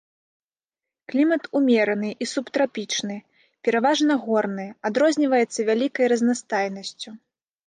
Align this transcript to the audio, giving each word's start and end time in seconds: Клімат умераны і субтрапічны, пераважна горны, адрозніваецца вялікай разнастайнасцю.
Клімат 1.11 1.43
умераны 1.59 2.09
і 2.25 2.27
субтрапічны, 2.31 3.17
пераважна 3.69 4.13
горны, 4.25 4.67
адрозніваецца 4.91 5.59
вялікай 5.69 6.05
разнастайнасцю. 6.17 7.09